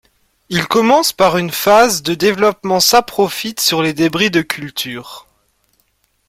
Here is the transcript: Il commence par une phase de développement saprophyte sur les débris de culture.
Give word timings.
Il 0.49 0.67
commence 0.67 1.13
par 1.13 1.37
une 1.37 1.51
phase 1.51 2.01
de 2.01 2.15
développement 2.15 2.79
saprophyte 2.79 3.59
sur 3.59 3.83
les 3.83 3.93
débris 3.93 4.31
de 4.31 4.41
culture. 4.41 5.27